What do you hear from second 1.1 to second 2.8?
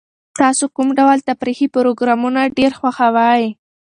تفریحي پروګرامونه ډېر